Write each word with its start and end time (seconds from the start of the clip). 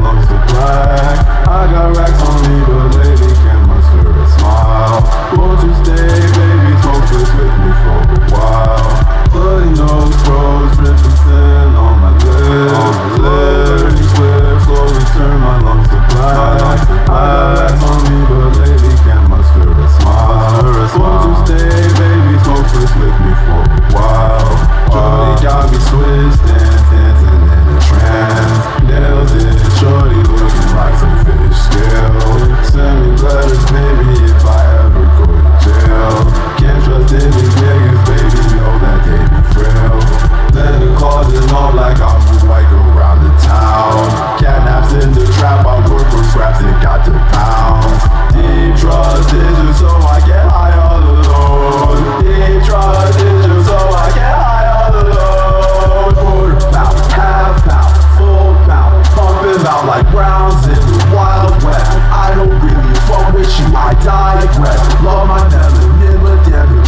follow 0.00 0.23
wild 61.14 61.62
aware. 61.62 61.86
I 62.10 62.34
don't 62.34 62.52
really 62.60 62.94
fuck 63.06 63.32
with 63.32 63.48
you, 63.58 63.66
I 63.74 63.94
die 64.02 64.44
digress. 64.44 64.80
Love 65.02 65.28
my 65.28 65.40
melanin, 65.48 66.22
but 66.22 66.42
damn 66.50 66.78
it 66.78 66.84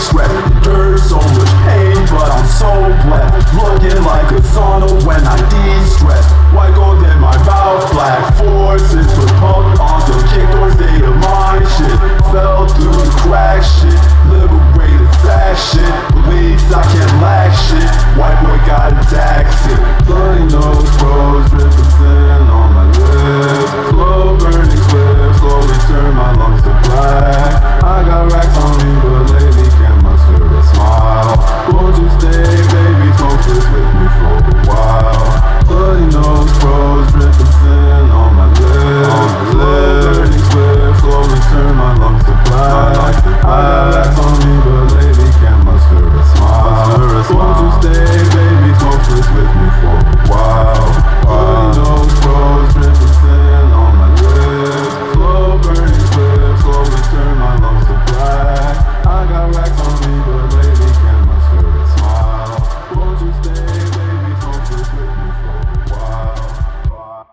sweat. 0.00 0.30
There's 0.64 1.02
so 1.04 1.16
much 1.16 1.52
pain, 1.68 1.96
but 2.08 2.28
I'm 2.32 2.46
so 2.48 2.72
blessed. 3.04 3.52
Looking 3.54 4.00
like 4.04 4.28
a 4.32 4.40
sauna 4.40 4.88
when 5.04 5.20
I 5.20 5.36
de-stress. 5.52 6.26
White 6.56 6.74
gold 6.74 7.04
in 7.04 7.18
my 7.20 7.36
mouth, 7.44 7.84
black 7.92 8.34
forces. 8.36 9.06
Put 9.14 9.28
punk 9.38 9.78
on 9.78 10.00
the 10.08 10.16
kick 10.32 10.48
doors, 10.56 10.76
they 10.76 11.00
my 11.20 11.60
shit. 11.76 11.96
Fell 12.32 12.66
through 12.68 12.96
the 12.96 13.10
crack 13.20 13.62
shit. 13.62 14.00
Liberated 14.32 15.12
that 15.26 15.54
shit. 15.56 15.92
Believes 16.14 16.64
I 16.72 16.82
can't 16.88 17.14
lack 17.20 17.52
shit. 17.68 17.90
White 18.16 18.40
boy 18.42 18.58
got 18.66 18.92
a 18.92 19.02
taxi. 19.10 19.89